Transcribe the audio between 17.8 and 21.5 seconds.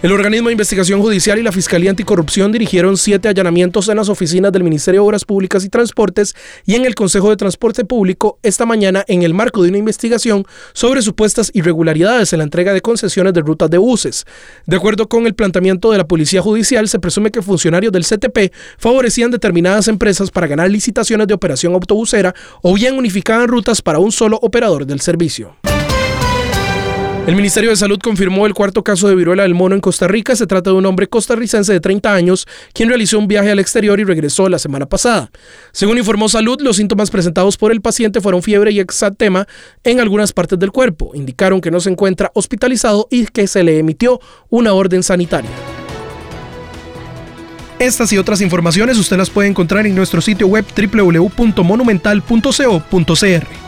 del CTP favorecían determinadas empresas para ganar licitaciones de